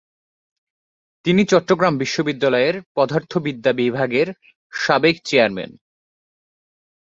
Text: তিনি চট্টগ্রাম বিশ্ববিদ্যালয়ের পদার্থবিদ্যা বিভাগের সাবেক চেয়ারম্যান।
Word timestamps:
তিনি 1.25 1.41
চট্টগ্রাম 1.45 1.93
বিশ্ববিদ্যালয়ের 1.97 2.75
পদার্থবিদ্যা 2.95 3.71
বিভাগের 3.73 4.27
সাবেক 4.73 5.15
চেয়ারম্যান। 5.25 5.71